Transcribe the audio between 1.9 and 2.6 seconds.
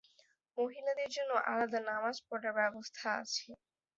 নামাজ পড়ার